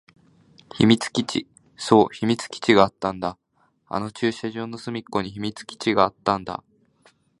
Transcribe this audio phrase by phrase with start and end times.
[0.73, 1.47] 秘密基地。
[1.77, 3.37] そう、秘密基地があったんだ。
[3.87, 6.63] あの駐車場の隅っこに秘密基地があったんだ。